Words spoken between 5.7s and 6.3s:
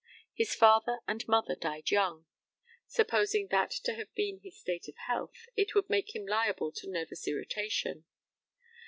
would make him